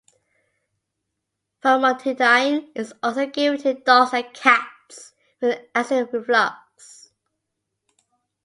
Famotidine 1.63 2.71
is 2.73 2.91
also 3.03 3.27
given 3.27 3.59
to 3.61 3.75
dogs 3.83 4.15
and 4.15 4.33
cats 4.33 5.13
with 5.39 5.59
acid 5.75 6.09
reflux. 6.11 7.11